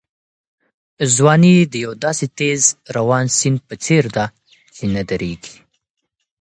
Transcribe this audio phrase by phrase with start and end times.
[1.15, 2.61] ځواني د یو داسې تېز
[2.95, 4.25] روان سیند په څېر ده
[4.75, 5.55] چې نه درېږي.